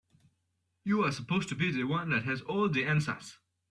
[0.83, 3.37] You're supposed to be the one that has all the answers.